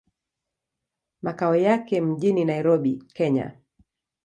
Makao 1.21 1.55
yake 1.55 2.01
mjini 2.01 2.45
Nairobi, 2.45 3.03
Kenya. 3.13 3.57